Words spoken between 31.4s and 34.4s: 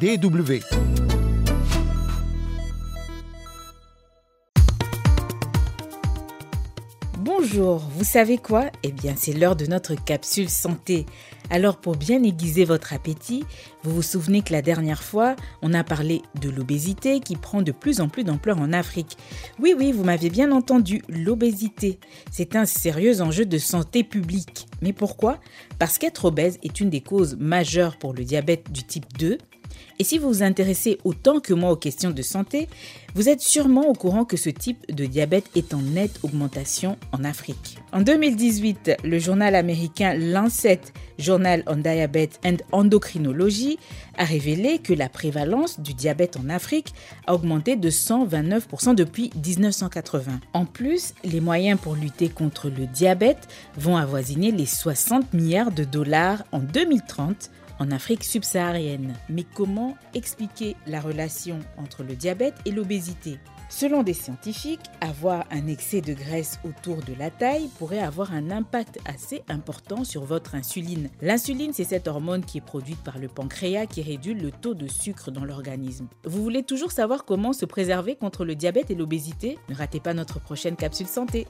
que moi aux questions de santé, vous êtes sûrement au courant que